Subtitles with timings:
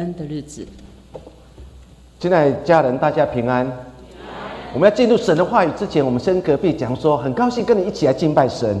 [0.00, 0.66] 恩的日子。
[2.18, 3.70] 亲爱家人，大家平安。
[4.72, 8.80] 我们要进入神的话语之前，我们先隔壁讲说，很高兴跟你一起来敬拜神。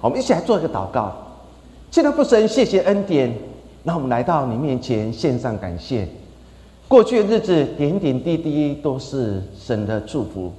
[0.00, 1.12] 我们一起来做一个祷告。
[1.90, 3.34] 亲爱的父神，谢谢恩典，
[3.82, 6.06] 让我们来到你面前献上感谢。
[6.86, 10.52] 过去的日子，点点滴滴都是神的祝福，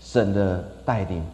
[0.00, 1.24] 神的带领，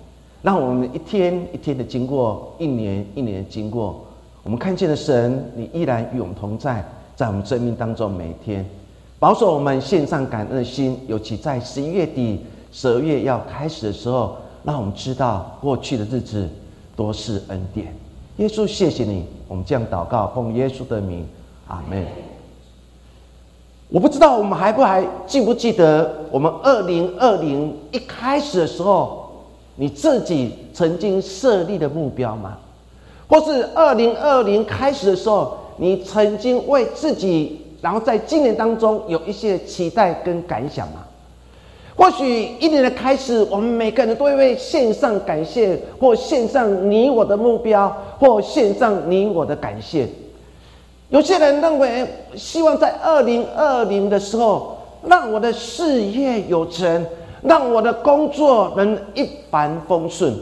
[0.40, 4.06] 让我们一天一天的经过，一年一年的经过，
[4.44, 8.68] 我们看见了神，你依然与我们同在，在我们生命当中每天，
[9.18, 10.98] 保守我们献上感恩的心。
[11.06, 12.40] 尤其在十一月底、
[12.72, 16.48] 十二月要开始的时候，让我们知道过去的日子
[16.96, 17.94] 多是恩典。
[18.38, 21.24] 耶稣，谢谢你，我们这样祷告，奉耶稣的名，
[21.68, 22.04] 阿门。
[23.90, 29.44] 我不知道我们还不还记不记得我们二零二零一开始的时候，
[29.76, 32.58] 你自己曾经设立的目标吗？
[33.32, 41.02] 或是二零二零开始的时候，你曾经为自己，然后在今年当中有一些期待跟感想吗？
[41.96, 50.06] 或许一年的开始，我们每个人都会为献上感谢，或献上你我的目标，或献上你我的感谢。
[51.08, 57.06] 有些人认为，希望在二零二零的时候，让我的事业有成，
[57.40, 60.34] 让我的工作能一帆风顺。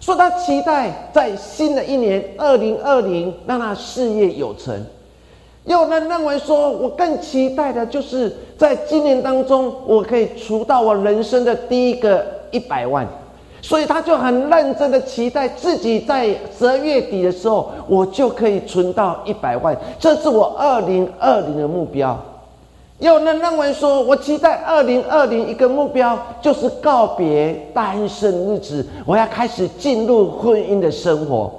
[0.00, 4.84] 说他期待在新的一年二零二零，让他事业有成。
[5.64, 13.06] 有人认为说，我更期待的就是在今年当中，我可以除到我人生的第一个一百万。
[13.62, 22.18] 所以他就很认真的期待自己在十二月底的时候，我就可以存到一百万，这是我二零二零的目标。
[23.00, 31.50] 有人认为说，我期待二零二零一个目标就是告别单身日子，我要开始进入婚姻的生活。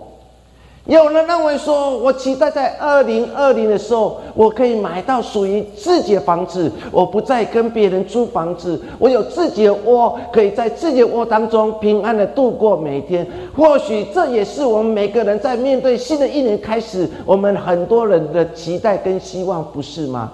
[0.85, 13.25] 有人认为说，我期待在二零二零的时候，我可以买到属于自己的房子，我不再跟别人租房子，我有自己的窝，可以在自己的窝当中平安的度过每天。
[13.55, 20.31] 或许这也是我们每个人在面对新的一年开始，我们很多人的期待跟希望，不是吗？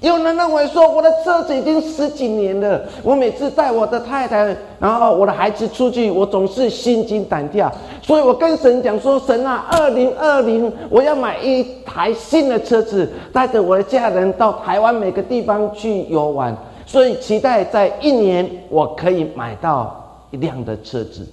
[0.00, 16.56] 有人认为说，我的车子已经十几年了，我每次带我的太太，然后我的孩子出去，我总是心惊胆跳，所以我跟神讲说：神啊，二零二零我要买一台新的车子，带着我的家人到台湾每个地方去游玩，
[16.86, 21.26] 所以期待在一年我可以买到一辆的车子。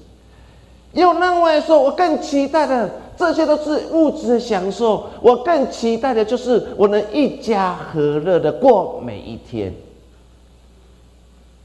[1.02, 2.90] 有认为说，我更期待的。
[3.18, 9.74] 这些都是物质的享受，我更期待的就是我能一家和乐的过每一天。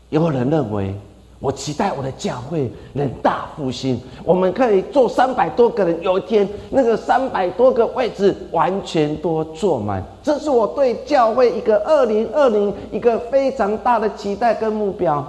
[0.08, 0.94] 有人认为，
[1.38, 10.02] 我期待我的教会能大复兴，我们可以坐三百多个人，有一天那个三百多个位置完全都坐满。
[10.22, 15.22] 这是我对教会一个二零二零一个非常大的期待跟目标。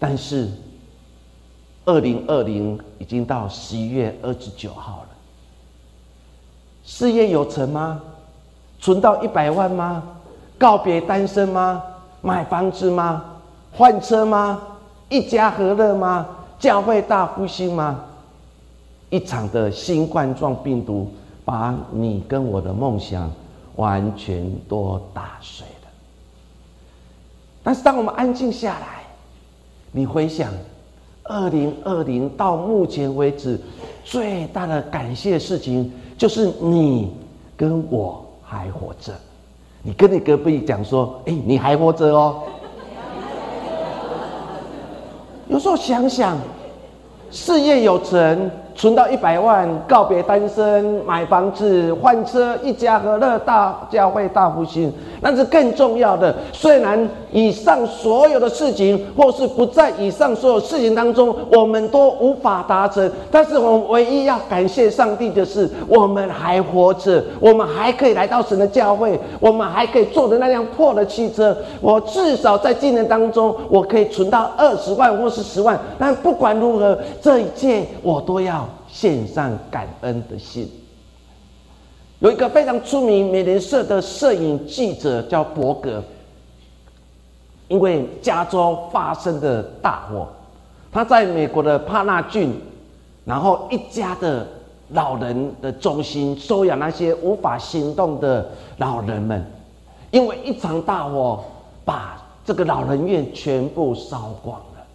[0.00, 0.48] 但是。
[1.86, 5.08] 二零二零已经到十一月二十九号了，
[6.84, 8.02] 事业有成吗？
[8.80, 10.02] 存到一百万吗？
[10.58, 11.80] 告别单身吗？
[12.22, 13.24] 买房子吗？
[13.72, 14.60] 换车吗？
[15.08, 16.26] 一家和乐吗？
[16.58, 18.04] 教会大复兴吗？
[19.08, 21.08] 一场的新冠状病毒
[21.44, 23.30] 把你跟我的梦想
[23.76, 25.88] 完全都打碎了。
[27.62, 29.04] 但是当我们安静下来，
[29.92, 30.52] 你回想。
[31.28, 33.58] 二零二零到目前为止，
[34.04, 37.12] 最大的感谢事情就是你
[37.56, 39.12] 跟我还活着。
[39.82, 42.42] 你跟你隔壁讲说：“哎，你还活着哦。”
[45.48, 46.36] 有时候想想，
[47.30, 48.50] 事业有成。
[48.76, 54.92] 存到一百万，告别单身，买房子，换车，一家和乐，大教会大复兴。
[55.22, 63.10] 但是更重要的，虽然以上所有的事情，或是不在以上所有事情当中，我们都无法达成。
[63.30, 71.56] 但是我们唯一要感谢上帝的是，我们还活着，我们还可以来到神的教会，我们还可以坐着那辆破的汽车。
[71.80, 75.78] 我至少在今年当中，我可以存到二十万或是十万。
[75.98, 78.65] 但不管如何，这一切我都要。
[78.96, 80.66] 献上感恩的心。
[82.20, 86.02] 有一个非常出名美联社的摄影记者叫伯格，
[87.68, 90.26] 因为加州发生的大火，
[90.90, 92.58] 他在美国的帕纳郡，
[93.26, 94.48] 然后一家的
[94.92, 99.44] 老人的中心收养那些无法行动的老人们，
[100.10, 101.44] 因为一场大火
[101.84, 102.16] 把
[102.46, 104.86] 这个老人院全部烧光了。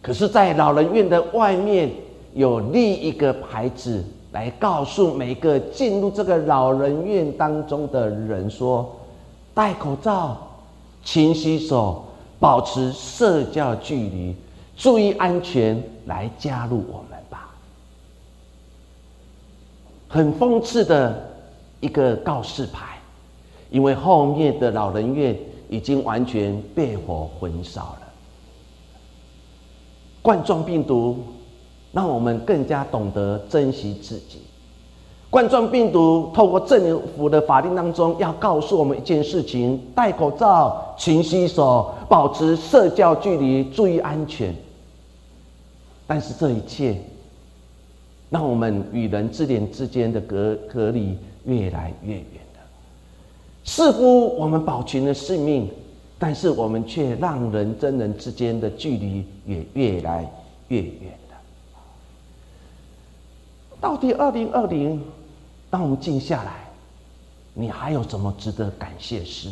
[0.00, 1.90] 可是，在老人院的外面。
[2.34, 8.88] 有立一个牌子，来告诉每个进入这个老人院当中的人说：
[9.52, 10.38] 戴口罩，
[11.02, 12.04] 勤洗手，
[12.38, 14.36] 保持社交距离，
[14.76, 17.50] 注意安全，来加入我们吧。
[20.06, 21.28] 很讽刺的
[21.80, 22.98] 一个告示牌，
[23.70, 25.36] 因为后面的老人院
[25.68, 28.02] 已经完全被火焚烧了。
[30.22, 31.18] 冠状病毒。
[31.92, 34.42] 让我们更加懂得珍惜自己。
[35.28, 44.52] 冠状病毒透过政府的法令当中，要告诉我们一件事情：戴口罩、勤洗手、保持社交距离、注意安全。
[46.06, 46.96] 但是这一切，
[48.28, 52.60] 让我们与人之间之间的隔隔离越来越远了。
[53.62, 55.70] 似乎我们保全了性命，
[56.18, 60.28] 但是我们却让人真人之间的距离也越来
[60.66, 61.19] 越远。
[63.80, 65.02] 到底二零二零，
[65.70, 66.68] 当我们静下来，
[67.54, 69.50] 你还有什么值得感谢事？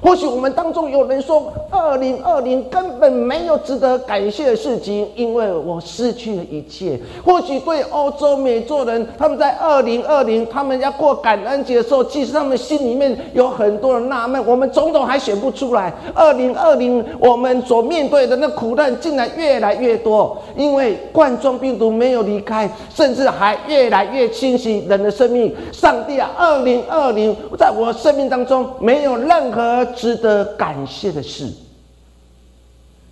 [0.00, 7.00] 或许我们当中有人说，二零二零根本没有值得感谢的事情，因为我失去了一切。
[7.24, 14.44] 或许对欧洲美洲人，他们在二零二零，他们要过感恩节的时候，其实他们心里面有很多的纳闷。
[14.46, 15.90] 我们种种还选不出来。
[16.14, 25.54] 二零二零，我们所面对的那苦难竟然越来越多，因为冠状病毒没有离开，甚至还越来越侵袭人的生命。
[25.72, 29.83] 上帝啊，二零二零，在我生命当中没有任何。
[29.86, 31.48] 值得感谢的事，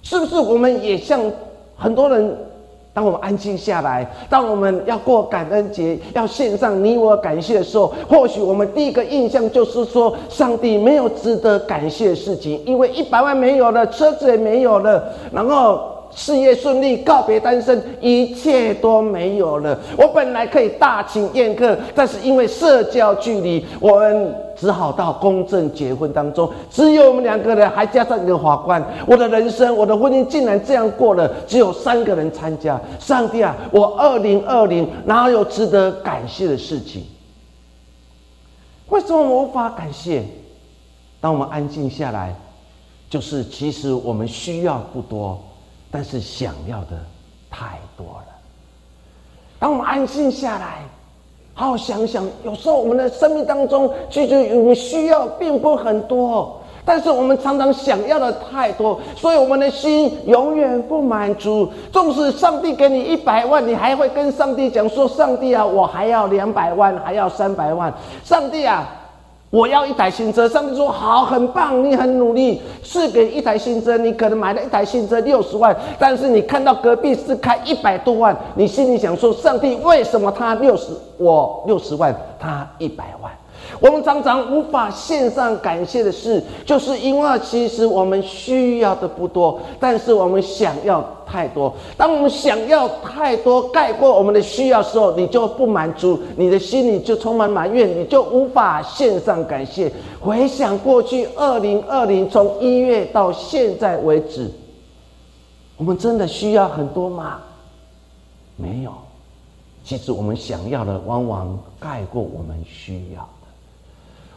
[0.03, 1.21] 是不是我们也像
[1.77, 2.37] 很多人？
[2.95, 15.92] 当我们安静下来，当我们要过感恩节，要献上你我感谢的时候，或许我们第一个印象就是说，上帝没有值得感谢的事情，因为一百万没有了，车子也没有了，然后。
[16.15, 19.79] 事业顺利，告别单身，一切都没有了。
[19.97, 28.85] 我本来可以大请宴客，但是因为社交距离，我们只好到公证结婚当中，只有我们两个人，还加上一个法官。
[29.07, 32.81] 我的人生，我的婚姻竟然这样过了，只有三个人参加。
[33.01, 37.03] 上帝啊，我二零二零哪有值得感谢的事情？
[38.91, 40.23] 为什么我无法感谢？
[41.21, 42.35] 当我们安静下来，
[43.09, 45.41] 就是其实我们需要不多。
[45.93, 46.99] 但是想要的
[47.51, 48.27] 太多了。
[49.59, 50.79] 当我们安静下来，
[51.53, 61.71] 好好想想，有时候我们的生命当中，其实我们需要并不很多，但是我们常常想要的太多，所以我们的心永远不满足。
[61.93, 67.93] 纵使上帝给你一百万，你还会跟上帝讲说：“上帝啊，我还要两百万，还要三百万。”
[68.25, 68.89] 上帝啊。
[69.53, 83.31] 我要一台新车，上帝说好，很棒，你很努力，是给一台新车，你可能买了一台新车六十万，但是你看到隔壁是开一百多万，你心里想说，上帝为什么他六十，我六十万，他一百万？
[83.81, 91.73] 我们常常无法献上感谢的事，就是因为其实我们需要的不多，但是我们想要太多。
[91.97, 99.91] 当我们想要太多盖过我们的需要时候，你就不满足，你的心里就充满埋怨，你就无法献上感谢。
[100.21, 104.51] 回想过去二零二零从一月到现在为止，
[105.77, 107.41] 我们真的需要很多吗？
[108.57, 108.93] 没有。
[109.85, 113.29] 其实我们想要的往往盖过我们需要。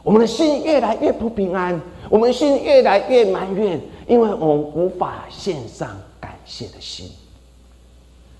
[0.05, 1.81] 我们的心越来越不平安，
[2.11, 5.89] 我们心越来越埋怨，因为我们无法献上
[6.21, 7.09] 感谢的心。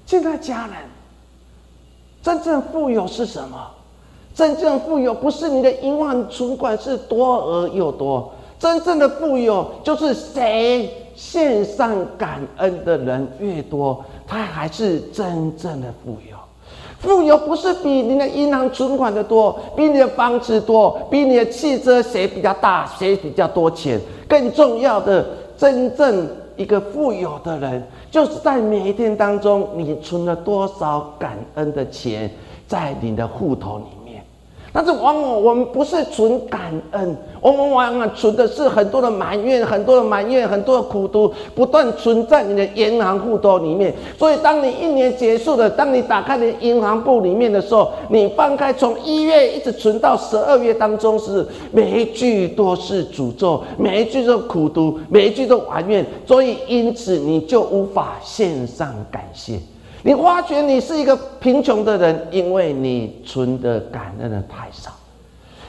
[0.05, 0.75] 现在家人，
[2.21, 3.57] 真正富有是什么？
[4.35, 16.34] 真正富有不是你的银行存款是多而又多，真正的富有就是谁献上感恩的人越多，他还是真正的富有。
[16.99, 23.99] 富有不是比你的银行存款的多，比你的房子多，比你的汽车谁比较大，谁比较多钱。
[24.27, 25.25] 更重要的，
[25.57, 32.29] 真正一个富有的人，就是在每一天当中，你存了多少感恩的钱
[32.67, 33.85] 在你的户头里。
[34.75, 36.59] 但是往往我们不是存感
[36.91, 43.93] 恩，我们往往存的是很多的埋怨，很多的埋怨，很多的苦毒，不断存在你的银行户头里面。
[44.19, 56.05] 所以，当你一年结束了，当你打开你的银行簿里面的时候，你翻开从一月一直存到十二月当中，是每一句都是诅咒，每一句都苦毒，每一句都埋怨。
[56.27, 59.57] 所以，因此你就无法献上感谢。
[60.05, 64.91] 你发觉你是一个贫穷的人，因为你存的感恩的太少。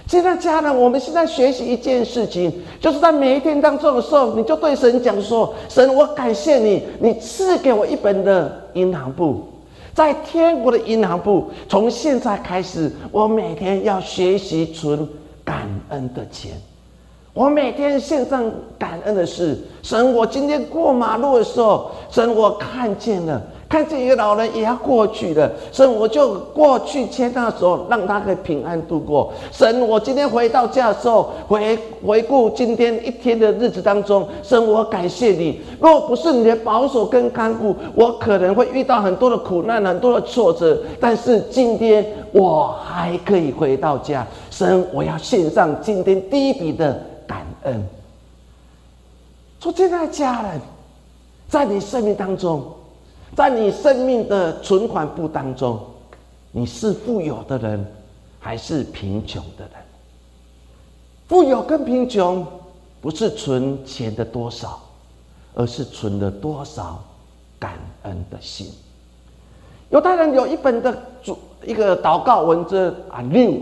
[0.06, 9.42] 现在家人，我们现在学习一件事情，就是在每一天当中的时候，你就对神讲说：“神，我感谢你，你赐给我一本的银行簿。”
[9.94, 15.08] 在天国的银行部，从现在开始，我每天要学习存
[15.42, 16.52] 感恩的钱。
[17.32, 18.44] 我每天献上
[18.78, 19.58] 感恩的事。
[19.82, 23.42] 神，我今天过马路的时候，神，我看见了。
[23.68, 29.32] 看见一个老人也要过去的，神我就过去牵他的手，让他可以平安度过。
[29.50, 35.60] 神，我今天回到家的时候，回回顾今天一天的日子当中，神我感谢你。
[35.80, 40.80] 若不是你的保守跟看顾，我可能会遇到很多的苦难，很多的挫折。
[41.00, 47.84] 但是今天我还可以回到家，神，我要献上今天第一笔的感恩。
[49.58, 50.60] 说，亲爱的家人，
[51.48, 52.62] 在你生命当中。
[53.36, 55.78] 在你生命的存款簿当中，
[56.52, 57.86] 你是富有的人，
[58.40, 59.72] 还是贫穷的人？
[61.28, 62.46] 富有跟贫穷，
[62.98, 64.80] 不是存钱的多少，
[65.54, 67.04] 而是存了多少
[67.58, 67.74] 感
[68.04, 68.72] 恩的心。
[69.90, 73.52] 犹太人有一本的主一个祷告文字啊六，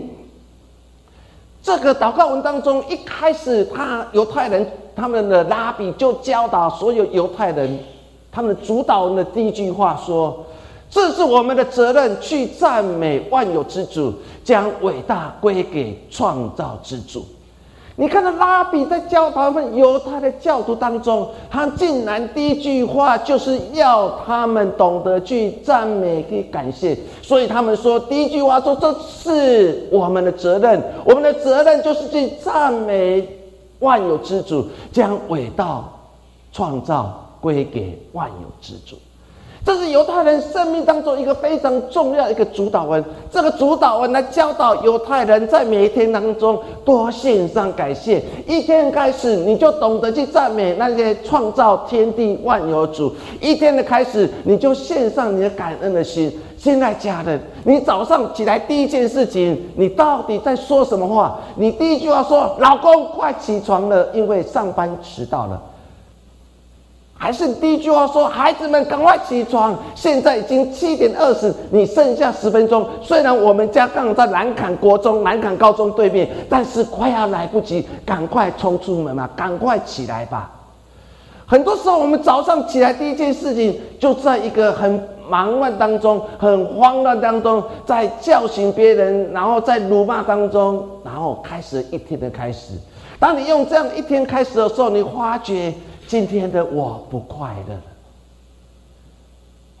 [1.61, 4.65] 这个祷告文当中一开始，他犹太人
[4.95, 7.77] 他们的拉比就教导所有犹太人。
[8.35, 10.43] 他们主导人的第一句话说
[10.91, 14.13] ：“这是我们的责任，去赞美万有之主，
[14.43, 17.25] 将伟大归给创造之主。”
[17.95, 26.97] 你看到拉比在教他们犹太的教徒当中，他竟然第一句话就是要他们懂得去赞美、去感谢。
[27.21, 33.25] 所以他们说，第一句话说：“这是我们的责任，我们的责任就是去赞美
[33.79, 35.81] 万有之主，将伟大
[36.51, 38.95] 创造。”归给万有之主，
[39.63, 43.05] 这是犹太人生命当中一个非常重要的一个主导文。
[43.31, 48.19] 这个主导文来教导犹太人，在每一天当中多献上感谢。
[48.47, 53.13] 一天开始，你就懂得去赞美那些创造天地万有主。
[53.39, 56.35] 一天的开始，你就献上你的感恩的心。
[56.57, 61.39] 现在家人，你早上起来第一件事情，你到底在说什么话？
[61.57, 65.61] 你第一句话说：“老公，快起床了，因为上班迟到了。”
[67.17, 69.73] 还是第一句话说：“孩子们，赶快起床！
[69.95, 72.85] 现在已经七点二十，你剩下十分钟。
[73.01, 79.29] 虽然我们家刚好在南坎国中、南坎高中对面，但是快要来不及，赶快冲出门嘛！
[79.33, 80.51] 赶快起来吧！
[81.47, 92.73] 很多时候，我们早上起来第一件事情，就在一个很忙乱当中、很慌乱当中，在叫醒别人，然后在辱骂当中，然后开始一天的开始。
[93.17, 95.73] 当你用这样一天开始的时候，你发觉。”
[96.07, 97.81] 今天的我不快乐。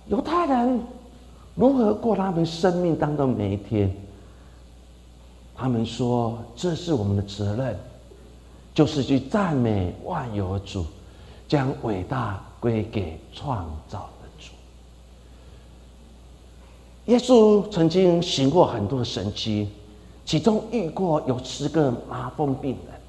[0.07, 0.79] 犹太人
[1.55, 3.95] 如何过他们生命当中每一天？
[5.55, 7.77] 他们说：“这是我们的责任，
[8.73, 10.85] 就是去赞美万有主，
[11.47, 14.51] 将伟大归给创造的主。”
[17.09, 19.69] 耶稣曾经行过很多神迹，
[20.25, 22.99] 其中遇过有十个麻风病人，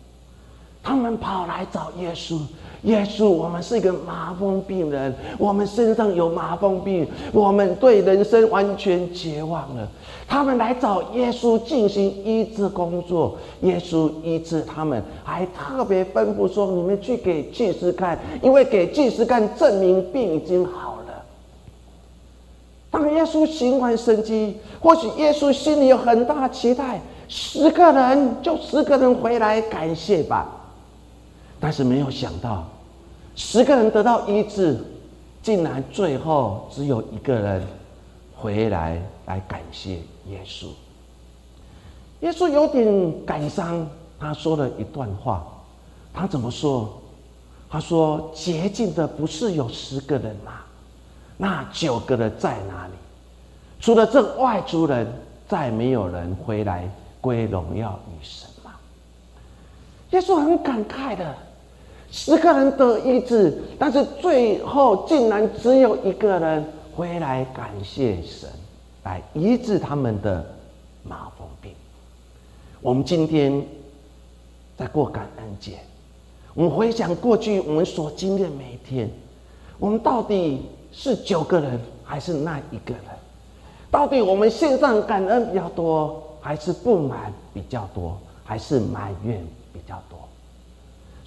[0.83, 2.41] 他们跑来找耶稣。
[2.83, 9.89] 耶稣，我们是一个麻风病人，我们身上有麻风病，我们对人生完全绝望了。
[10.29, 21.25] 他们来找耶稣进行医治工作，耶稣医治他们，还特别吩咐说：“你们去给祭司看，因为给祭司看证明病已经好了。”
[22.91, 30.56] 当耶稣行完神迹，或许耶稣心里有很大期待，十个人就十个人回来感谢吧，
[31.59, 32.67] 但是没有想到。
[33.35, 34.79] 十个人得到医治，
[35.43, 37.67] 竟然最后只有一个人
[38.35, 39.97] 回来来感谢
[40.29, 40.69] 耶稣。
[42.21, 43.87] 耶稣有点感伤，
[44.19, 45.47] 他说了一段话。
[46.15, 46.89] 他怎么说？
[47.69, 50.53] 他说：“洁净的不是有十个人吗？
[51.37, 52.93] 那九个人在哪里？
[53.81, 55.07] 除了这外族人，
[55.47, 58.71] 再没有人回来归荣耀于神吗？”
[60.13, 61.35] 耶稣很感慨的。
[62.11, 68.49] 十个人得医治，但是最后竟然只有一个人回来感谢神，
[69.05, 70.45] 来医治他们的
[71.03, 71.73] 麻风病。
[72.81, 73.65] 我们今天
[74.77, 75.79] 在过感恩节，
[76.55, 79.11] 我们回想过去我们所经历的每一天，
[79.79, 83.03] 我们到底是九个人还是那一个人？
[83.91, 90.19] 到底我们线上感恩比较多，还是不满比较多，还是埋怨比较多？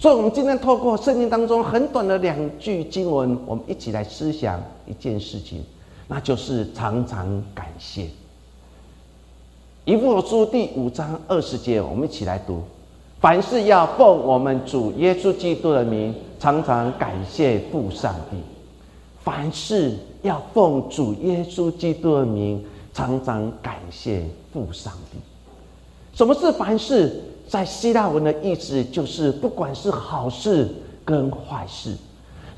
[0.00, 5.62] 所以，我们今天透过圣经当中很短的两句经文，我们一起来思想一件事情，
[6.08, 8.06] 那就是常常感谢。
[9.84, 12.62] 以弗所书第五章二十节，我们一起来读：
[13.20, 18.38] 凡事要奉我们主耶稣基督的名，常常感谢父上帝。
[19.22, 22.64] 凡事要奉主耶稣基督的名，
[22.94, 25.18] 常常感谢父上帝。
[26.14, 27.22] 什么是凡事？
[27.50, 30.68] 在希腊文的意思就是，不管是好事
[31.04, 31.96] 跟坏事。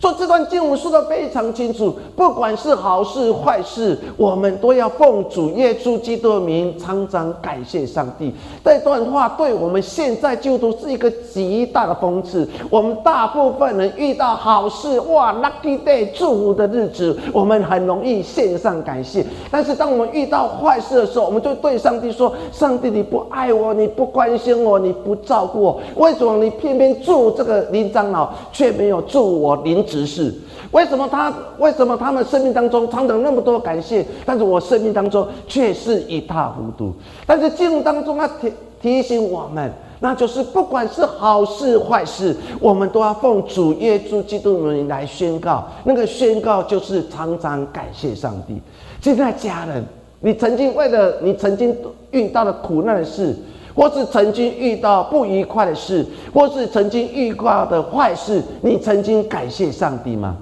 [0.02, 8.34] 说这段经文说的非常清楚，不管是好事坏事，我们都要奉主耶稣基督的名，常常感谢上帝。
[8.64, 12.48] 这段话对我们现在就都是一个极大的讽刺。
[12.68, 19.24] 我们大部分人遇到好事，哇，lucky day，祝福的日子，我们很容易献上感谢。
[19.52, 30.32] 但是当我们遇到坏事的时候，我们就对上帝说：“上帝，你不爱我，你不关心我，你不照顾我，为什么你偏偏祝这个林长老，却没有祝我林？”执事，
[30.70, 36.94] 为什么他为什么他们生命当中常常那么多感谢，但是我生命当中却是一塌糊涂？
[37.26, 39.70] 但是记录当中他提提醒我们，
[40.00, 45.68] 那就是不管是好事坏事，我们都要奉主耶稣基督的名来宣告。
[45.84, 48.58] 那个宣告就是常常感谢上帝。
[49.02, 49.84] 现在家人，
[50.20, 51.76] 你曾经为了你曾经
[52.12, 53.36] 遇到的苦难的事。
[53.74, 60.36] 或是曾经遇到不愉快的事，或是曾经遇到的坏事，你曾经感谢上帝吗？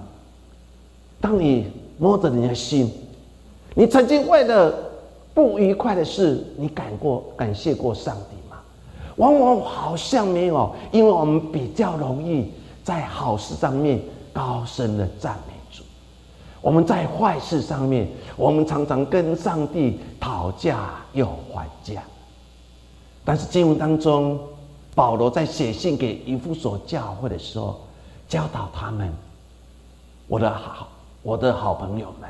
[1.21, 1.67] 当你
[1.99, 2.91] 摸着你的心，
[3.75, 4.75] 你曾经为了
[5.33, 8.57] 不愉快的事，你感过感谢过上帝吗？
[9.17, 12.51] 往往好像没有，因为我们比较容易
[12.83, 14.01] 在好事上面
[14.33, 15.85] 高声的赞美主，
[16.63, 22.03] 我们在坏事上面，我们常常跟上帝讨价又还价。
[23.25, 24.41] 但是经文当中，
[24.95, 27.81] 保罗在写信给以弗所教会的时候，
[28.29, 29.13] 教导他们：
[30.27, 30.89] 我的好，
[31.23, 32.29] 我的好朋友们，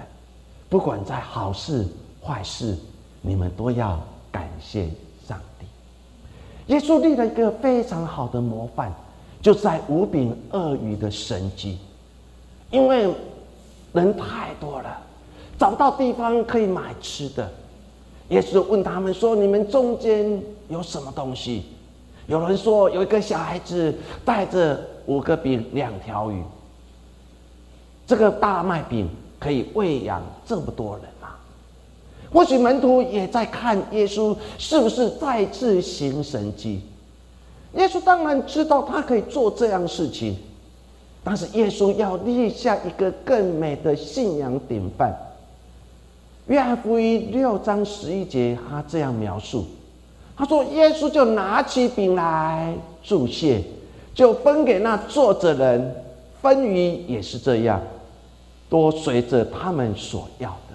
[0.68, 1.86] 不管在好事
[2.22, 2.76] 坏事，
[3.22, 3.98] 你们都要
[4.32, 4.90] 感谢
[5.26, 5.66] 上帝。
[6.72, 8.92] 耶稣立了一个非常好的模范，
[9.40, 11.78] 就在五饼二鱼的神迹，
[12.70, 13.12] 因为
[13.92, 15.00] 人太多了，
[15.58, 17.50] 找不到地方可以买吃的。
[18.30, 21.64] 耶稣问他们说：“你们中间有什么东西？”
[22.26, 23.94] 有人说：“有一个小孩子
[24.24, 26.42] 带着五个饼、两条鱼。”
[28.06, 31.28] 这个大麦饼可以喂养这么多人吗？
[32.32, 36.82] 或许门徒也在看耶稣是不是再次行神迹。
[37.74, 40.36] 耶稣当然知道他可以做这样事情，
[41.24, 45.16] 但是耶稣要立下一个更美的信仰典范。
[46.50, 49.64] 约翰福音六章十一节，他这样描述：
[50.36, 53.62] 他说，耶稣就拿起饼来祝谢，
[54.12, 55.94] 就分给那坐着人，
[56.42, 57.80] 分鱼也是这样，
[58.68, 60.74] 多随着他们所要的。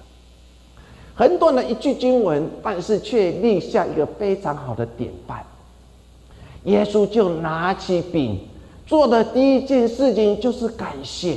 [1.13, 5.43] 很短的一句经文，但是却立下一个非常好的典范。
[6.63, 8.39] 耶稣就拿起饼，
[8.87, 11.35] 做的第一件事情就是感谢。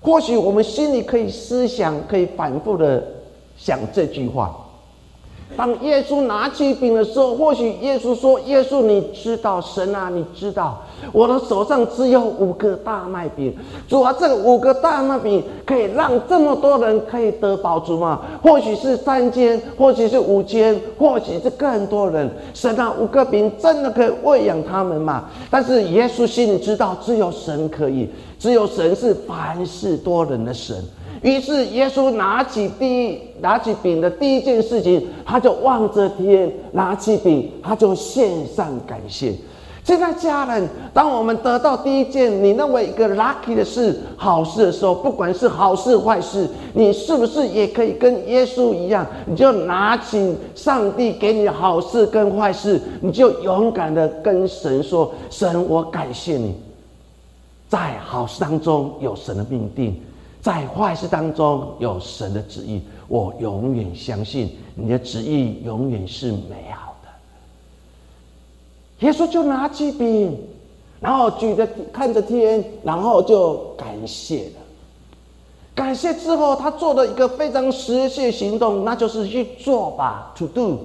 [0.00, 3.15] 或许我们心里可以思想，可以反复的。
[3.56, 4.54] 想这句话，
[5.56, 13.56] 当耶稣拿起饼的时候，或许耶稣说：“耶稣，你知道，神啊，你知道，我的手上只有五个大麦饼。
[13.88, 18.22] 主啊，这五个大麦饼可以让这么多人可以得饱足吗？
[18.42, 22.28] 或许是三千，或许是五千，或许是更多人。
[22.52, 25.30] 神啊，五个饼真的可以喂养他们吗？
[25.48, 30.76] 但是耶稣心里知道，只有神可以，只有神是凡事多人的神。”
[31.26, 39.34] 于是，耶稣拿起第一拿起饼的第一件事情，他就望着天，拿起饼，他就献上感谢。
[39.82, 49.04] 现在，家人，当我们得到第一件你认为一个 lucky 的事、好事的时候，不管是好事坏事，你是不是也可以跟耶稣一样？
[49.26, 56.54] 你就拿起上帝给你的好事跟坏事，你就勇敢的跟神说：“神，我感谢你，
[57.68, 60.00] 在好事当中有神的命定。”
[60.46, 67.08] 在坏事当中有神的旨意，我永远相信你的旨意永远是美好的。
[69.04, 70.38] 耶稣就拿起饼，
[71.00, 74.62] 然后举着看着天，然后就感谢了。
[75.74, 80.78] 感谢之后，他做了一个非常实际行动，那就是去做吧，to do。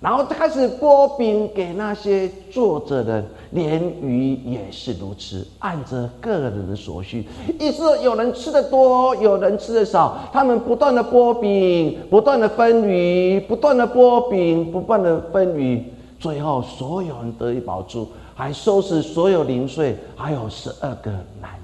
[0.00, 7.26] 然后开始拨饼给那些坐着的，连鱼也是如此，按着个人的所需。
[7.58, 15.82] 意思有人吃的多，有人吃的少，他们不断的拨饼，不断的分鱼，不断的拨饼，不断的分鱼，
[16.20, 21.63] 最后所有人得以保住，还收拾所有零碎，还有十二个男。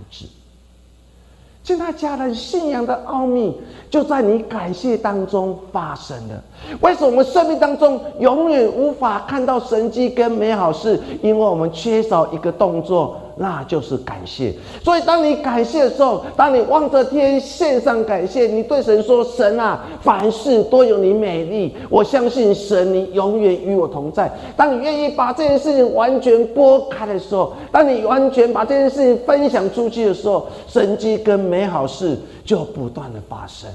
[1.62, 3.54] 现在家人信仰的奥秘
[3.90, 6.42] 就在你感谢当中发生了。
[6.80, 10.98] 为什么我们生命当中永远无法看到神迹跟美好事？
[11.22, 14.52] 因为我们缺少一个动作那就是感谢。
[14.84, 21.74] 所以，当你感谢的时候，当你望着天献上感谢，你对神说：“神啊，凡事都有你美丽。
[21.88, 33.70] 我相信神，你永远与我同在。”当你愿意把这件事情完全拨开的时候，当你完全把这件事情分享出去的时候，神迹跟美好事就不断的发生。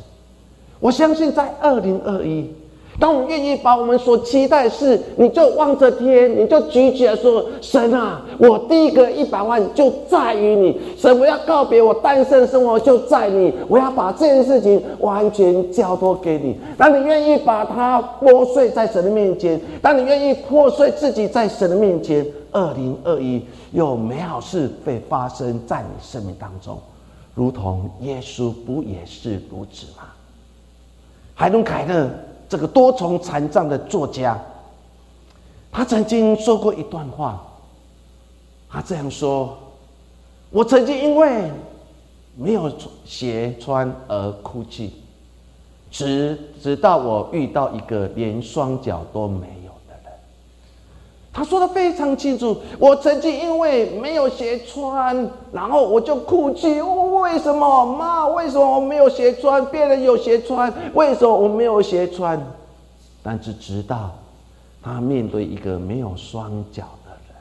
[0.79, 2.53] 我相信在二零二一。
[2.97, 10.79] 当我们愿意把我们所期待的事，你就望着天，你就举起来说：“神啊，我第一个一百万就在于你。
[10.97, 13.53] 神，我要告别我单身生活，就在你。
[13.67, 16.57] 我要把这件事情完全交托给你。
[16.77, 23.41] 当你愿意把它破碎在神的面前，当你愿意破碎自己在神的面前，二零二一
[23.73, 26.79] 有美好事会发生在你生命当中，
[27.33, 30.03] 如同耶稣不也是如此吗？
[31.33, 32.09] 海伦凯勒。
[32.55, 34.41] 这个多重残障的作家，
[35.69, 37.45] 他曾经说过一段话。
[38.69, 39.57] 他这样说
[40.51, 41.51] ：“我曾经因为
[42.37, 42.71] 没有
[43.03, 44.93] 鞋穿而哭泣，
[45.91, 49.47] 直直到我遇到一个连双脚都没。”
[51.35, 52.55] 他说的非常清楚。
[52.79, 56.79] 我曾经因为没有鞋穿，然后我就哭泣。
[56.81, 58.25] 我为什么妈？
[58.29, 59.63] 为什么我没有鞋穿？
[59.65, 62.41] 别人有鞋穿，为什么我没有鞋穿？
[63.21, 64.15] 但是直到
[64.81, 67.35] 他面对一个没有双脚的人，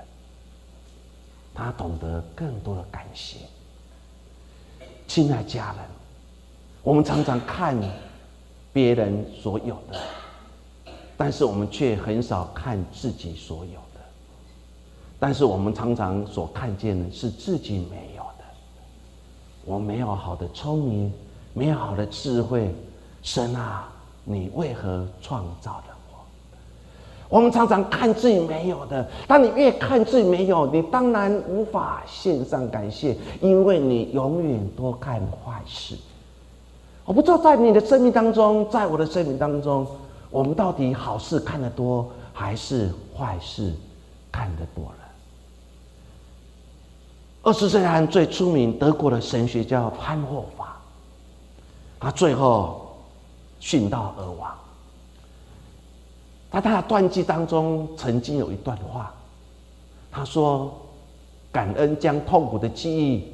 [1.55, 3.37] 他懂得更多的感谢。
[5.07, 5.87] 亲爱家人，
[6.83, 7.79] 我们常常看
[8.73, 13.84] 别人所有的，但是我们却很少看自己所有。
[15.27, 18.45] 但是我们常常所看见的是自己没有的。
[19.65, 21.11] 我没有好的聪明，
[21.55, 22.71] 没有好的智慧，
[23.23, 23.89] 神啊！
[24.23, 27.39] 你为何创造了我？
[27.39, 35.97] 我们常常看自己没有的，当你越看自己没有，你当然无法献上感谢，因为你永远多看坏事。
[37.07, 39.87] 我不知道在你的生命当中，在我的生命当中，
[40.31, 43.73] 我们到底好事看得多，还是坏事
[44.31, 45.04] 看得多了？
[47.45, 50.81] 二十世纪最出名德国的神学家潘霍法，
[52.01, 52.81] 他最后。
[53.61, 54.55] 殉道而亡。
[56.51, 59.11] 在他的断记当中，曾经有一段话，
[60.13, 60.71] 他说
[61.51, 63.33] ：“感恩将痛苦的记忆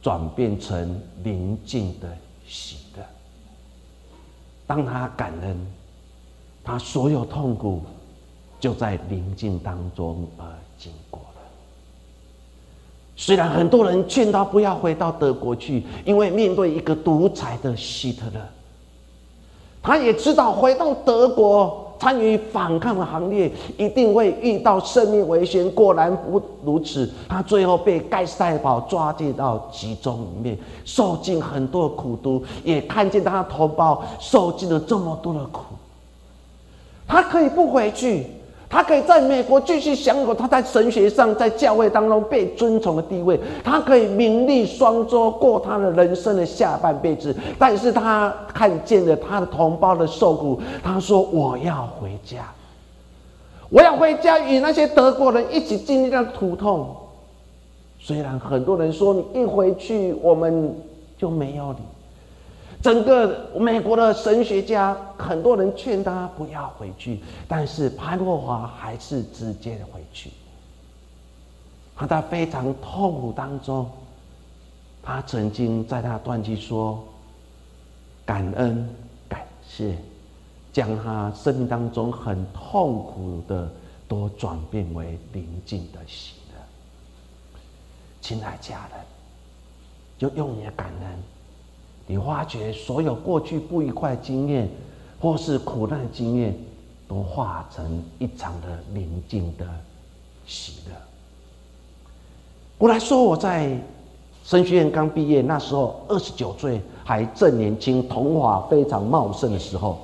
[0.00, 2.08] 转变成宁静的
[2.46, 3.04] 喜乐。
[4.66, 5.66] 当他感恩，
[6.64, 7.82] 他所有痛苦
[8.58, 10.46] 就在宁静当中而
[10.78, 11.20] 经过。
[13.14, 18.40] 虽然很多人劝他不要回到德国去，因为面对一个独裁的希特勒。”
[19.82, 25.68] 他也知道回到德国参与反抗的行列，一定会遇到生命危险。
[25.72, 35.62] 果然不如此，他最后被盖世太保抓进到集中里面，受尽很多的苦毒，也看见他的同胞受尽了这么多的苦。
[37.06, 38.26] 他可以不回去。
[38.72, 47.36] 他可以在美国继续享有他在神学上、在教会当中被尊崇的地位，他可以名利双收，过他的人生的下半辈子。
[47.58, 52.50] 但是他看见了他的同胞的受苦，他说：“我要回家，
[53.68, 56.96] 我要回家与那些德国人一起经历那苦痛。”
[58.00, 60.74] 虽然很多人说你一回去，我们
[61.18, 61.80] 就没有你。
[62.82, 70.30] 整个美国的神学家，很多人劝他不要回去，但是潘霍华还是直接的回去。
[72.08, 73.88] 他非常痛苦当中，
[75.00, 77.04] 他曾经在他断气说
[78.26, 78.88] ：“感恩
[79.28, 79.96] 感谢，
[80.72, 83.70] 将他生命当中很痛苦的
[84.08, 87.58] 都转变为宁静的喜乐。”
[88.20, 89.00] 亲爱家人，
[90.18, 91.22] 就用你的感恩。
[92.06, 94.68] 你发觉所有过去不愉快经验，
[95.20, 96.54] 或是苦难经验，
[97.08, 99.66] 都化成一场的宁静的
[100.46, 100.94] 喜乐。
[102.78, 103.78] 我来说，我在
[104.44, 109.98] 神学院刚毕业那时候，二十九岁，还正年轻，头发非常茂盛的时候，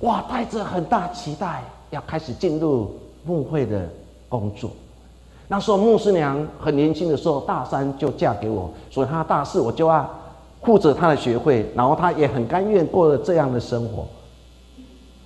[0.00, 3.88] 哇，带着很大期待，要开始进入牧会的
[4.28, 4.70] 工作。
[5.48, 10.08] 那时候牧师娘很年轻的时候，大三就嫁给我，所以她大四我就要
[10.60, 14.06] 护着她的学会，然后她也很甘愿过了这样的生活。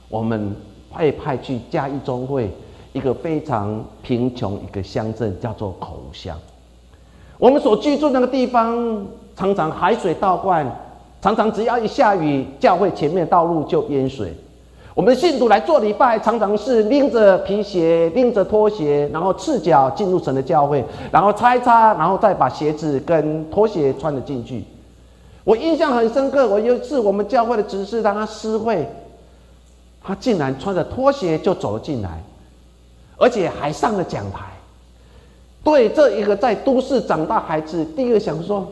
[0.08, 0.54] 我们
[0.96, 2.50] 被派去嘉义中会
[2.92, 6.36] 一个非常贫穷一个乡镇，叫做口乡。
[7.38, 10.66] 我们所居住那个地方，常常海水倒灌，
[11.22, 14.34] 常常只要一下雨，教会前面道路就淹水。
[14.98, 24.64] 我们信徒来做礼拜，常常是拎着皮鞋、拎着拖鞋，然后赤脚进入神的教会，然后擦一擦，然后再把鞋子跟拖鞋穿了进去。
[25.44, 28.88] 我印象很深刻，我有一次我们教会的执事让他私会，
[30.02, 32.20] 他竟然穿着拖鞋就走了进来，
[33.18, 34.46] 而且还上了讲台。
[35.62, 38.66] 对这一个在都市长大孩子，第一个想说，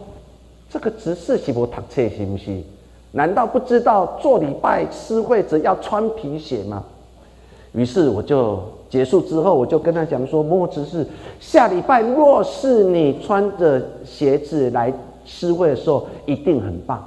[0.69, 2.61] 这个执事是不读册是不是？
[3.13, 6.85] 难道不知道做礼拜施会者要穿皮鞋吗？
[7.73, 11.07] 于是我就结束之后，我就跟他讲说：莫执事，
[11.41, 14.93] 下礼拜若是你穿着鞋子来
[15.25, 17.03] 施会的时候，一定很棒。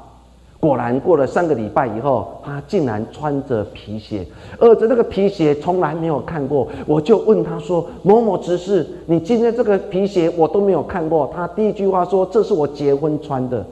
[0.59, 4.25] 果然过了三个礼拜以后，他竟然穿着皮鞋，
[4.59, 6.67] 而着那个皮鞋从来没有看过。
[6.85, 13.65] 我就问他说：“某某执事，你今天这个皮鞋我都没有看过。”他第一句话说：“这是我结婚穿的。”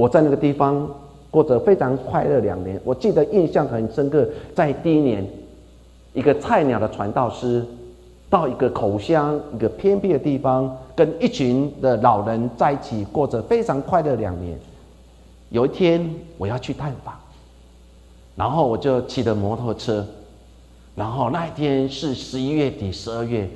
[0.00, 0.88] 我在那个地方
[1.30, 2.80] 过着非常快乐两年。
[2.84, 5.22] 我记得印象很深刻，在第一年，
[6.14, 7.62] 一个菜鸟的传道师
[8.30, 14.58] 到一个口乡、一个偏僻的地方，跟一群的老人在一起过着非常快乐两年。
[15.50, 17.14] 有一天我要去探访，
[18.34, 20.02] 然后我就骑着摩托车，
[20.94, 23.46] 然后那一天是十一月底、十二月，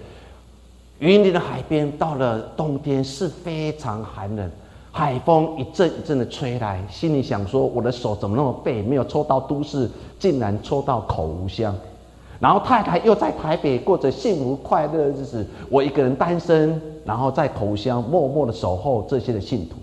[0.99, 4.51] 云林的海边到了冬天是非常寒冷，
[4.97, 11.75] 海风一阵一阵的吹来，心里想说我的手怎么那么背，没有抽到都市，竟然抽到口无香，
[12.39, 19.75] 然后太太又在台北过着幸福快乐的日子，我一个人单身，然后在口香默默的守候这些的信徒。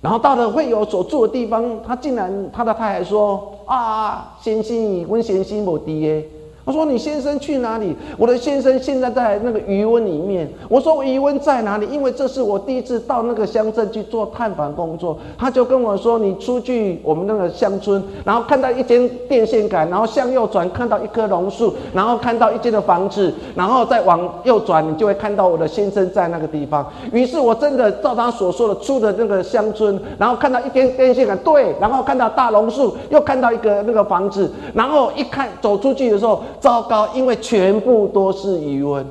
[0.00, 6.24] 然后到了会友所住的地方，他竟然他的太太说：“啊，先生，问先生无滴耶。”
[6.66, 7.94] 他说：“你先生去哪里？
[8.18, 15.16] 我的先生现在在那个余温里面。”我说：“余温在哪里？”因为这是我第一次到那个乡镇去做探访工作。
[15.38, 36.42] 他就跟我说：“你出去我们那个乡村，然后看到一间电线杆，然后向右转看到一棵榕树，然后看到一间的房子，然后再往右转，你就会看到我的先生在那个地方。”于是我真的照他所说的出了那个乡村，然后看到一间电线杆，对，然后看到大榕树，又看到一个那个房子，然后一看走出去的时候。
[36.60, 39.06] 糟糕，因为全部都是余温。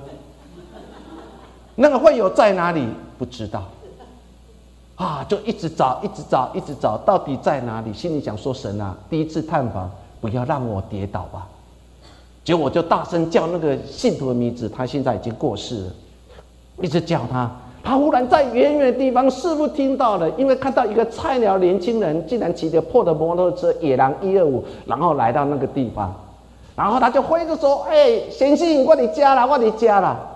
[1.76, 2.88] 那个会友在哪里？
[3.18, 3.64] 不知道。
[4.96, 7.94] 啊，就一直找，一直找，一直找，到底在哪里？
[7.94, 11.46] 心里想说：神啊，第一次探访，不要让我跌倒吧。
[12.46, 15.92] 结果我就大声叫那个信徒的名字，他现在已经过世了。
[16.82, 17.52] 一直叫他，
[17.84, 26.16] 他忽然在远远的地方，似乎听到了，因为看到一个菜鸟年轻人，竟然骑着破的摩托车，野狼一二五，然后来到那个地方。
[26.76, 30.32] 然后他就挥着说：“哎，先生，我的家了，我的家了。”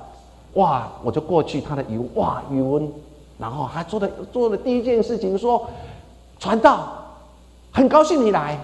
[0.56, 0.88] 哇！
[1.04, 2.90] 我就过去他的语哇语文，
[3.38, 5.68] 然后他做的做的第一件事情说
[6.40, 6.88] ：“传道，
[7.72, 8.58] 很高兴你来。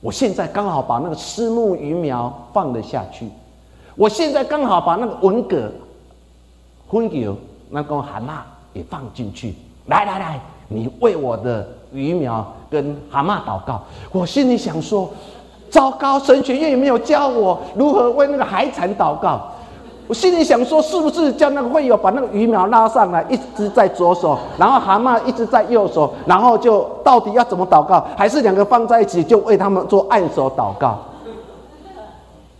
[0.00, 3.28] 我现在刚好把那个私木鱼苗放了下去。
[3.96, 5.72] 我现在刚好把那个文蛤、
[6.86, 7.36] 荤油、
[7.70, 8.34] 那个蛤蟆
[8.72, 9.54] 也放进去。
[9.86, 13.82] 来来来，你为我的鱼苗跟蛤蟆祷告。
[14.12, 15.10] 我心里想说。”
[15.70, 19.40] 糟糕，神学院也没有教我如何为那个海产祷告。
[20.08, 28.04] 我心里想说，是不是叫那个会友把那个鱼苗拉上来，一直在左手，然后蛤蟆一直在右手，然后就到底要怎么祷告？
[28.16, 30.98] 还是两个放在一起，就为他们做按手祷告？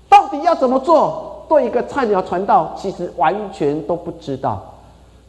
[0.09, 1.44] 到底要怎么做？
[1.49, 4.61] 对一个菜鸟传道，其实完全都不知道。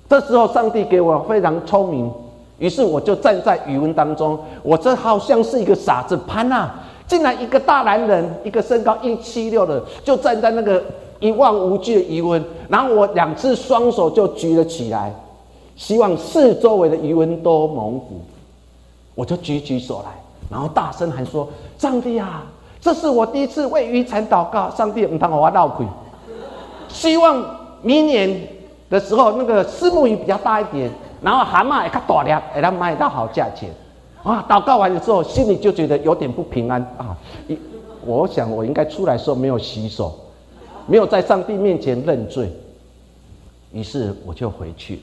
[0.08, 2.12] 这时候，上帝给我非常聪明，
[2.60, 6.70] 于是我就站在语文当中，我这好像是一个傻子潘娜。
[7.12, 10.82] 竟然一个大男人，一个身高一七六的，就站在那个
[11.20, 15.14] 一望无际的余温，然后我两只双手就举了起来，
[15.76, 18.22] 希望四周围的余温都蒙古，
[19.14, 20.12] 我就举举手来，
[20.50, 21.46] 然后大声喊说
[21.78, 22.46] ：“上帝啊，
[22.80, 25.86] 这是我第一次为渔产祷告，上帝唔通我闹鬼，
[26.88, 27.44] 希望
[27.82, 28.42] 明年
[28.90, 30.90] 的时候那个丝木鱼比较大一点，
[31.22, 33.70] 然后蛤蟆也较大粒，会当卖到好价钱。”
[34.24, 34.46] 啊！
[34.48, 37.18] 祷告完了之后，心里就觉得有点不平安啊！
[37.48, 37.58] 一，
[38.06, 40.16] 我想我应该出来时候没有洗手，
[40.86, 42.52] 没有在上帝面前认罪，
[43.72, 45.02] 于是我就回去了。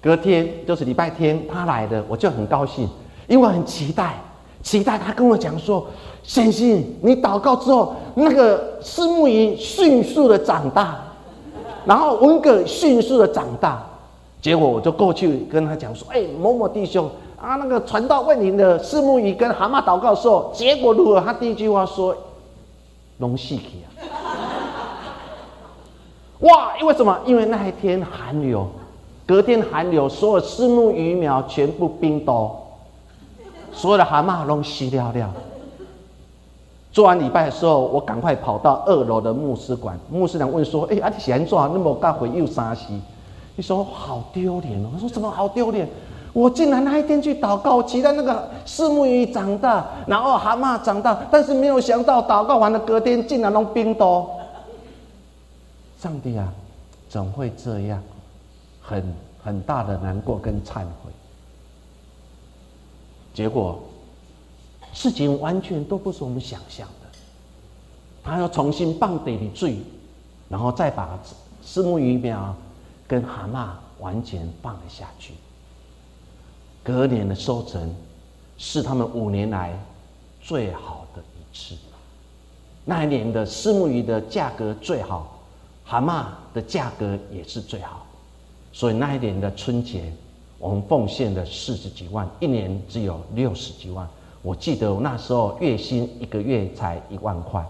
[0.00, 2.88] 隔天就是礼拜天，他来的，我就很高兴，
[3.26, 4.20] 因为很期待，
[4.62, 5.84] 期待他跟我讲说
[6.22, 10.96] ：“先生，你祷告之后，那个丝木鱼迅速的长大，
[11.84, 13.84] 然后文革迅速的长大。”
[14.40, 17.10] 结果我就过去跟他讲说：“哎，某某弟兄。”
[17.44, 21.20] 啊，那个传道问您的四目鱼跟蛤蟆祷告的时候，结果如何？
[21.20, 22.16] 他第一句话说
[23.18, 23.86] ：“龙戏去啊！”
[26.40, 27.18] 哇，因为什么？
[27.26, 28.66] 因为那一天寒流，
[29.26, 32.50] 隔天寒流，所有四目鱼苗全部冰冻，
[33.72, 35.30] 所有的蛤蟆都死了了。
[36.92, 40.00] 做完礼拜的时候，我赶快跑到二楼的牧师馆。
[40.10, 42.98] 牧师长问说：“哎，阿弟喜欢做那么大回又沙西？”
[43.56, 44.88] 你说好丢脸哦！
[44.94, 45.86] 我说怎么好丢脸？
[46.34, 54.28] 我竟然那一天去祷告，期待那个四目鱼长大，然后蛤蟆长大，但是没有想到祷告完了隔天，竟然弄冰多。
[55.98, 56.52] 上帝啊，
[57.08, 58.02] 怎会这样？
[58.82, 61.12] 很很大的难过跟忏悔。
[63.32, 63.78] 结果
[64.92, 67.18] 事情完全都不是我们想象的。
[68.24, 69.78] 他要重新放地里坠，
[70.48, 71.16] 然后再把
[71.62, 72.54] 四目鱼苗
[73.06, 73.68] 跟蛤蟆
[74.00, 75.34] 完全放了下去。
[76.84, 77.92] 隔年的收成
[78.56, 79.76] 是他们五年来
[80.40, 81.74] 最好的一次。
[82.84, 85.32] 那一年的丝木鱼的价格最好。
[85.86, 88.06] 蛤蟆的价格也是最好，
[88.72, 90.10] 所以那一年的春节，
[90.58, 94.08] 我们奉献了四十几万，一年只有六十几万。
[94.40, 97.62] 我记得我那时候月薪一个月才一万块，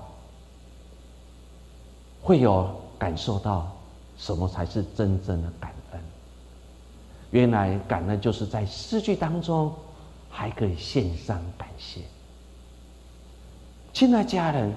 [2.22, 3.68] 会有感受到
[4.16, 6.00] 什么才是真正的感恩。
[7.34, 9.72] 原来感恩就是在失去当中
[10.30, 12.00] 还可以献上感谢，
[13.92, 14.72] 亲爱家人。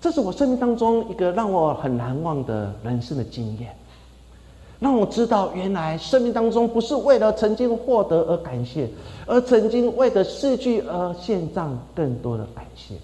[0.00, 3.74] 这是我生命当中一个让我很难忘的人生的经验，
[4.78, 8.88] 让我知道原来生命当中不是为了曾经获得而感谢，
[9.26, 12.94] 而曾经为了失去而献上更多的感谢。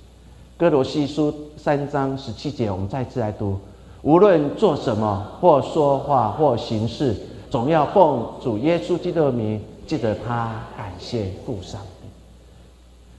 [0.57, 3.59] 哥罗西书三章十七节，我们再次来读：
[4.03, 7.17] 无论做什么，或说话，或行事，
[7.51, 12.09] 总要奉主耶稣基督的名，记得他感谢父上帝。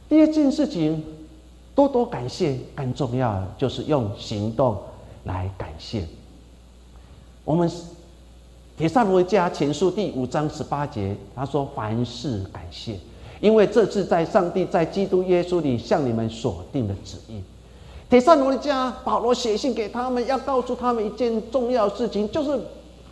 [0.10, 1.04] 第二件事情。
[1.74, 4.78] 多多感谢，更重要就是用行动
[5.24, 6.06] 来感谢。
[7.46, 7.68] 我们
[8.78, 13.00] 《铁萨罗加前书》第五章十八节，他说：“凡事感谢，
[13.40, 17.42] 因为这是在上帝在基督耶稣里向你们所定的旨意。”
[18.10, 22.60] 铁萨罗加保罗写信给他们，要告诉他们一件重要事情，就是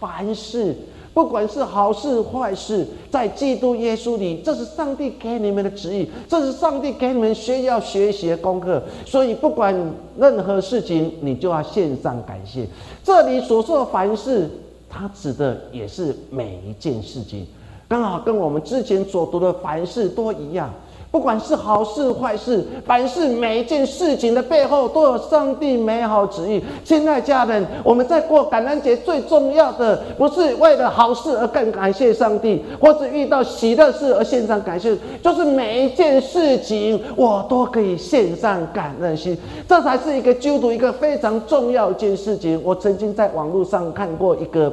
[0.01, 0.75] 凡事。
[1.19, 8.81] 不管是好事坏事，在基督耶稣里，这是上帝给你们的旨意，这是上帝给你们需要学习的功课。
[9.05, 9.75] 所以，不管
[10.17, 12.65] 任何事情，你就要献上感谢。
[13.03, 14.49] 这里所说的凡事，
[14.89, 17.45] 它指的也是每一件事情，
[17.89, 20.73] 刚好跟我们之前所读的凡事都一样。
[21.11, 26.63] 不管是好事坏事，凡是每一件事情的背后都有上帝美好旨意。
[26.83, 39.35] 亲爱家人，我们在过感恩节最重要的，不是为了好事而更感谢上帝，或者遇到喜乐事而献上感谢，就是每一件事情我都可以献上感恩心。
[39.67, 42.61] 这才是一个基督徒一个非常重要一件事情。
[42.63, 44.71] 我曾经在网络上看过一个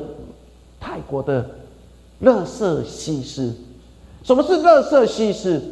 [0.79, 1.43] 泰国的
[2.19, 3.55] 乐色西施。
[4.23, 5.63] 什么是乐色西施？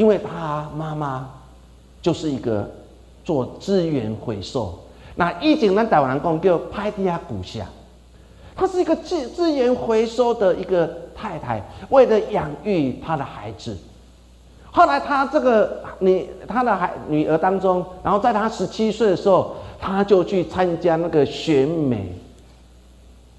[0.00, 1.28] 因为他妈妈
[2.00, 2.66] 就是一个
[3.22, 4.74] 做资源回收，
[5.14, 7.66] 那以前咱台湾人讲叫拍地下古下，
[8.56, 13.76] 她是一个资资源回收的一个太太，为了养育她的孩子。
[14.70, 22.10] 后来她这个女她的孩女儿当中，然后在她十七岁的时候，她就去参加那个选美，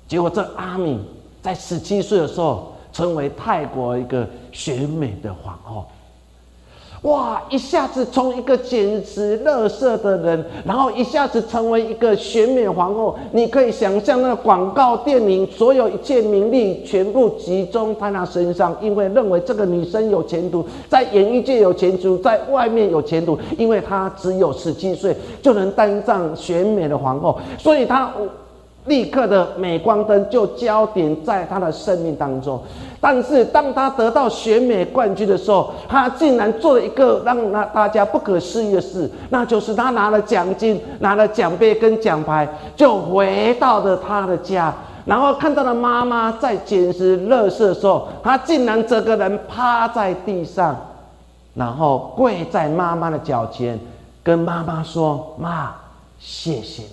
[0.08, 1.04] 结果这阿敏
[1.42, 5.88] 在十七岁的时候，成为泰国一个选美的皇后。
[7.04, 7.42] 哇！
[7.50, 13.18] 一下子从一个简直乐色的人，然后一下子成为一个选美皇后。
[13.32, 28.14] 你可以想象，那广告、电影，所有一切名利，全部集中在她身上，因为认为这个女生有前途，在演艺界有前途，在外面有前途，因为她只有十七岁就能当上选美的皇后，所以她。
[28.86, 32.60] 立刻的镁光灯就焦点在他的生命当中，
[33.00, 44.74] 但是当他得到选美冠军的时候，他竟然做了一个让那大家不可思议的事，那就是他拿了奖金、拿了奖杯跟奖牌，就回到了他的家，
[45.06, 50.76] 然后看到了妈妈在捡拾垃圾的时候，他竟然整个人趴在地上，
[51.54, 53.80] 然后跪在妈妈的脚前，
[54.24, 55.72] 跟妈妈说：“妈，
[56.18, 56.90] 谢谢你。”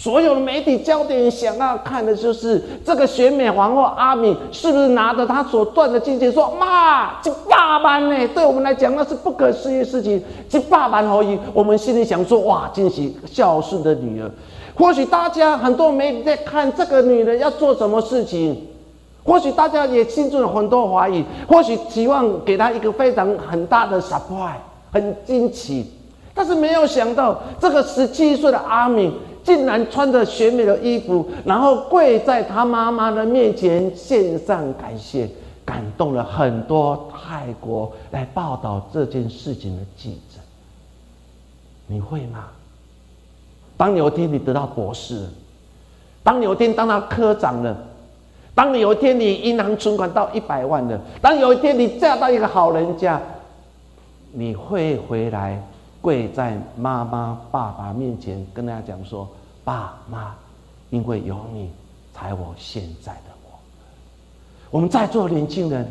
[0.00, 10.22] 所有的媒体焦点想要看的就是这个选美皇后阿敏是不是拿着她所赚的金钱说：“妈，这爸爸呢？”对我们来讲那是不可思议的事情。
[10.48, 14.30] 这爸爸而已，我们心里想说：“哇，惊喜孝顺的女儿。”
[14.78, 18.68] 或许大家很多媒体在看这个女人要做什么事情，
[19.24, 24.60] 或许大家也心中有很多怀疑，或许期望给她一个非常很大的 surprise，
[24.92, 25.92] 很惊奇，
[26.32, 29.12] 但是没有想到这个十七岁的阿敏。
[29.44, 35.28] 竟然穿着选美的衣服，然后跪在他妈妈的面前献上感谢，
[35.64, 40.40] 感动了很多泰国来报道这件事情的记者。
[41.86, 42.46] 你会吗？
[43.76, 45.26] 当有一天你得到博士，
[46.22, 47.76] 当有一天当到科长了，
[48.54, 53.20] 当你有一天你银行存款到一百万了，当有一天你嫁到一个好人家，
[54.32, 55.62] 你会回来
[56.00, 59.28] 跪在妈妈、爸爸面前，跟大家讲说
[59.64, 60.34] ：“爸妈，
[60.90, 61.70] 因为有你，
[62.12, 63.58] 才我现在的我。”
[64.70, 65.90] 我们在座年轻人，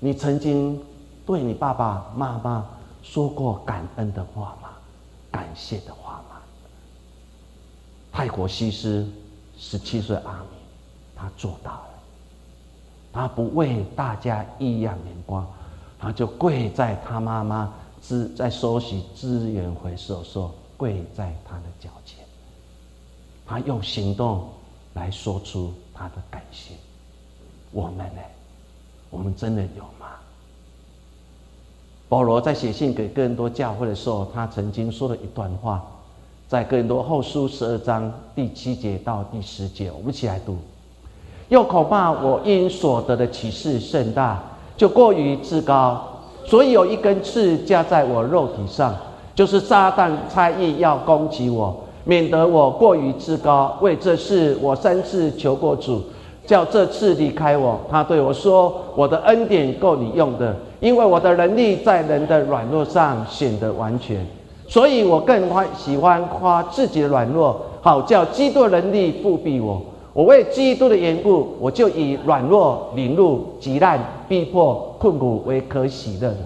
[0.00, 0.80] 你曾经
[1.24, 2.66] 对你爸爸妈妈
[3.02, 4.68] 说过感恩的话吗？
[5.30, 6.36] 感谢的话吗？
[8.12, 9.06] 泰国西施
[9.56, 10.58] 十七岁阿米，
[11.16, 11.88] 他做到了，
[13.12, 15.46] 他不为大家异样眼光。
[16.00, 17.72] 他就跪在他妈妈
[18.08, 22.24] 资在收集资源回收时候，跪在他的脚前。
[23.44, 24.48] 他用行动
[24.94, 26.72] 来说出他的感谢。
[27.70, 28.22] 我们呢？
[29.10, 30.06] 我们真的有吗？
[32.08, 35.84] 保罗在写信给更多教会的时候，他曾经说了一段话，
[36.48, 40.56] 在更多后书十二章第七节到第十节，我们一起来读。
[41.50, 44.42] 又恐怕我因所得的启示甚大。
[44.78, 46.07] 就过于自高，
[46.48, 48.94] 所以有一根刺架在我肉体上，
[49.34, 53.76] 就是撒旦猜疑要攻击我，免得我过于自高。
[53.82, 56.02] 为这事，我三次求过主，
[56.46, 57.78] 叫这次离开我。
[57.90, 64.26] 他对我说：“我的恩典够你用的，因为我的能力在人的软弱上显得完全。
[64.66, 69.78] 所以我更欢喜欢夸自己的软弱，好叫基督的能力复庇我。”
[70.14, 76.36] 我为基督的缘故，我就以软弱、凌辱、极难、逼迫、困苦为可喜的，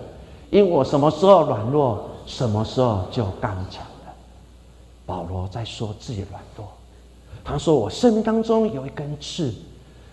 [0.51, 4.15] 因我什么时候软弱，什么时候就刚强了。
[5.05, 6.67] 保罗在说自己软弱，
[7.45, 9.53] 他说：“我生命当中有一根刺，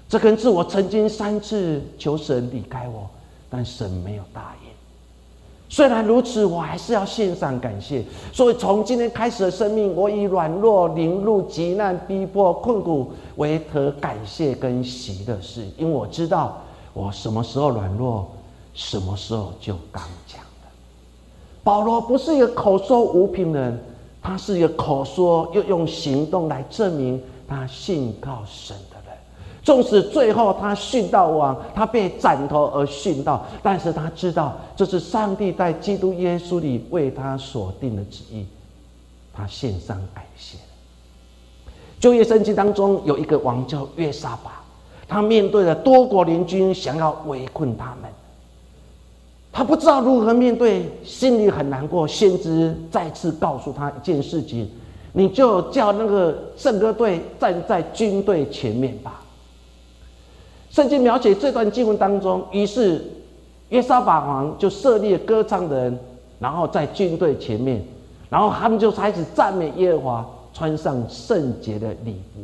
[0.08, 3.08] 这根刺我曾经三次求神离开我，
[3.50, 4.70] 但神没有答应。”
[5.72, 8.04] 虽然如此，我还是要献上感谢。
[8.34, 16.60] 所以从今天开始的生命，我以软弱、凌辱、极难、逼迫、困苦为可感谢跟喜的事，因为我知道
[17.00, 18.30] 我什么时候软弱，
[18.74, 20.68] 什么时候就刚强了。
[21.64, 23.82] 保罗不是一个口说无凭的人，
[24.22, 29.18] 他是一个口说又用行动来证明他信靠神的人。
[29.64, 38.46] 纵使最后他殉道亡，他被斩头而殉道，但是他知道这是上帝在基督耶稣里为他所定的旨意，
[39.34, 40.58] 他献上感谢。
[41.98, 44.59] 就业圣经当中有一个王叫约沙巴，
[45.10, 48.10] 他面对了多国联军想要围困他们，
[49.52, 52.08] 他不知道如何面对，心里很难过。
[52.08, 54.70] 先知再次告诉他一件事情：
[55.14, 59.22] 你就叫那个圣歌队站在军队前面吧。
[60.70, 63.04] 圣经描写这段经文当中，于是
[63.70, 66.00] 约沙法王就设立了歌唱的人，
[66.38, 67.84] 然后在军队前面，
[68.30, 72.42] 然后他们就开始赞美耶和华，穿上圣洁的礼服。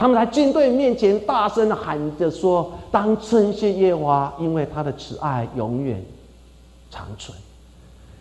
[0.00, 6.02] 他们在军队面前大声的喊着说：“当称谢耶和华，因为他的慈爱永远
[6.90, 7.36] 长存。”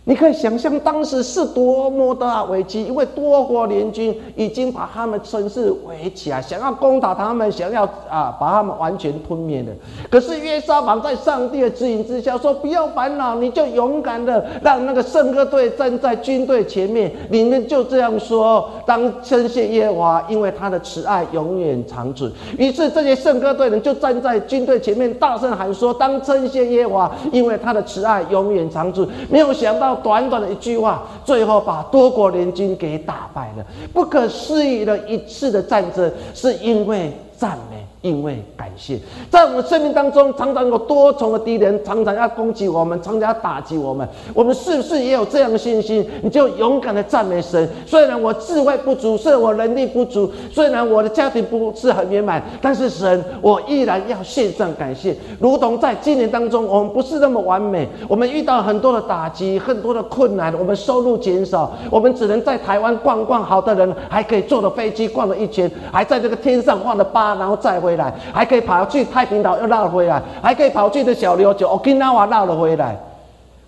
[0.10, 9.72] 你可以想象当时是多么的危机，因为多国联军已经把他们城市围起来，想要攻打他们，想要啊把他们完全吞灭的。
[10.10, 29.99] 可是约沙法在上帝的指引之下说：“不要烦恼，你就勇敢的让那个圣歌队站在军队前面，你们就这样说：当称谢耶和华，因为他的慈爱永远长存。”于是这些圣歌队人就站在军队前面，大声喊说：“当称谢耶和华，因为他的慈爱永远长存。”没有想到。
[30.02, 33.66] 短短的一句话，最后把多国联军给打败了。
[33.94, 37.79] 不可思议的一次的战争，是因为赞美。
[38.02, 38.98] 因为感谢，
[39.30, 44.08] 在我们生命当中，常常有多重的敌人，常常要攻击我们，常常要打击我们。
[44.34, 46.10] 我们是不是也有这样的信心？
[46.24, 47.70] 你就勇敢的赞美神。
[47.86, 55.14] 虽然我智慧不足，虽然我能力不足，虽然我的家庭不是很圆满，但是神，我依然要献上感谢。
[55.38, 63.44] 如同在今年当中，我们不是那么完美，我们遇到很多的打击，很多的困难，我们收入减少，我们只能在台湾逛逛。
[63.44, 67.89] 好的人还可以坐了飞机逛了一圈，还在这个天上画了八，然后再回。
[67.90, 72.96] 回来还可以跑去太平岛又绕回来，还可以跑去的小琉球 Okinawa 绕了回来。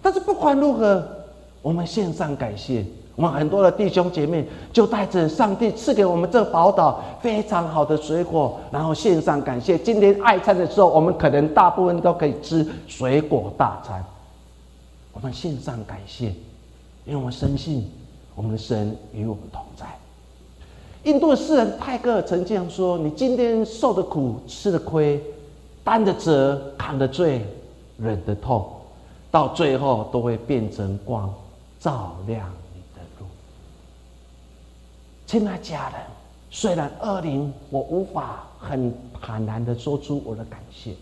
[0.01, 1.03] 但是不管如何，
[1.61, 2.85] 我们献上感谢。
[3.15, 9.77] 我们很多的弟兄姐妹就带着上帝赐给我们这宝岛非常好的水果，然后献上感谢。
[9.77, 14.03] 今天爱餐的时候，我们可能大部分都可以吃水果大餐。
[15.13, 16.27] 我们献上感谢，
[17.05, 17.91] 因为我们深信
[18.33, 19.85] 我们的神与我们同在。
[21.03, 25.19] 印度的诗人泰戈尔曾这样说：“你今天受的苦、吃的亏、
[25.83, 27.43] 担的责、扛的罪、
[27.97, 28.63] 忍的痛，
[29.31, 31.33] 到最后都会变成光，
[31.79, 33.25] 照亮你的路
[35.25, 36.01] 亲爱家人，
[36.51, 40.93] 虽然二零我无法很坦然的说出我的感谢，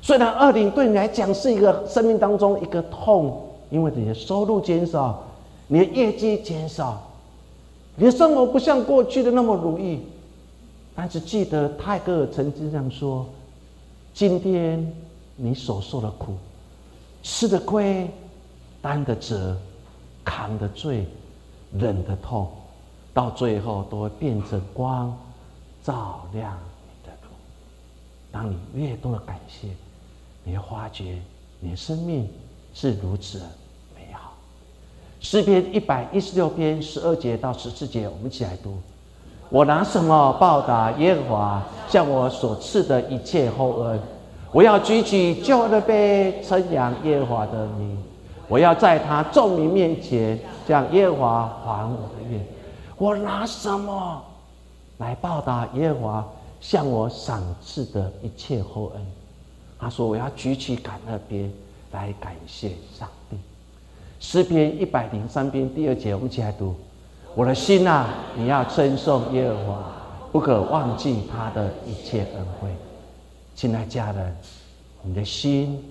[0.00, 5.22] 虽然二零对你来讲是一个生命当中一个痛，因为你的收入减少，
[5.66, 7.07] 你的业绩减少，
[7.98, 10.00] 你的生活不像过去的那么如意。
[10.94, 13.26] 但是记得泰戈尔曾经这样说：
[14.14, 14.92] 今天
[15.36, 16.34] 你所受的苦，
[17.22, 18.08] 吃的亏，
[18.80, 19.56] 担的责，
[20.24, 21.04] 扛的罪，
[21.72, 22.48] 忍的痛。
[23.12, 25.16] 到最后都会变成光，
[25.82, 27.34] 照亮你的路。
[28.30, 29.68] 当你越多的感谢，
[30.44, 31.18] 你会发觉
[31.58, 32.28] 你的生命
[32.74, 33.40] 是如此。
[35.20, 38.78] 诗篇一百一十六篇十二节到十四节，我们一起来读：
[39.50, 44.00] 我拿什么报答耶和华向我所赐的一切厚恩？
[44.52, 47.98] 我要举起救恩的杯，称扬耶和华的名。
[48.46, 52.40] 我要在他众民面前向耶和华还我的愿。
[52.96, 54.22] 我拿什么
[54.98, 56.28] 来报答耶和华
[56.60, 59.06] 向我赏赐的一切厚恩？
[59.78, 61.52] 他说：“我要举起感恩鞭
[61.92, 63.14] 来感谢上帝。”
[64.20, 66.74] 诗篇一百零三篇第二节，我们一起来读
[67.34, 69.92] ：“我的心啊，你要称颂耶和华，
[70.32, 72.68] 不可忘记他的一切恩惠。”
[73.54, 74.36] 亲爱家人，
[75.02, 75.82] 你的心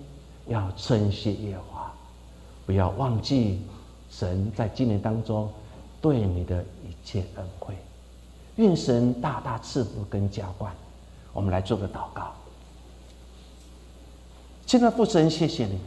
[0.46, 1.92] 要称谢耶和华，
[2.66, 3.62] 不要忘记
[4.10, 5.50] 神在今年当中
[6.00, 6.64] 对你的。
[6.86, 7.74] 一切恩惠，
[8.56, 10.70] 愿神大大赐福跟浇灌。
[11.32, 12.32] 我们来做个祷告。
[14.66, 15.78] 亲爱的父神，谢谢你。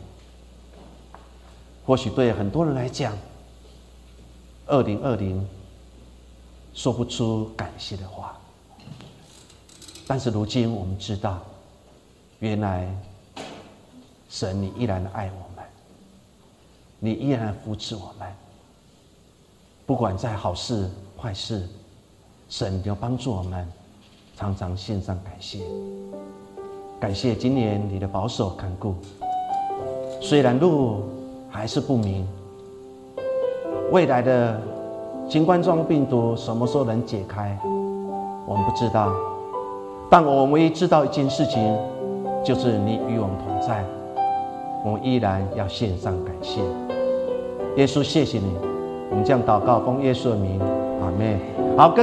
[1.86, 3.17] 或许对很多人来讲，
[4.67, 5.45] 二零二零
[6.73, 8.38] 说不出感谢的话，
[10.07, 11.41] 但是如今我们知道，
[12.39, 12.88] 原来
[14.29, 15.65] 神你依然爱我们，
[16.99, 18.32] 你依然扶持我们，
[19.86, 20.89] 不管在好事。
[21.17, 21.69] 坏事，
[22.49, 23.71] 神要帮助我们，
[24.36, 25.59] 常常献上感谢。
[26.99, 28.95] 感谢今年你的保守看顾，
[30.19, 31.03] 虽然路
[31.51, 32.25] 还是不明，
[33.91, 34.59] 未来的
[35.27, 37.55] 新冠状病毒什么时候能解开，
[38.47, 39.13] 我们不知道。
[40.09, 41.77] 但我们唯一知道一件事情，
[42.43, 43.83] 就是你与我们同在，
[44.83, 46.61] 我们依然要献上感谢。
[47.75, 48.55] 耶稣，谢谢你，
[49.09, 50.59] 我们这样祷告，奉耶稣的名。
[51.01, 51.37] 阿妹，
[51.77, 51.99] 好跟。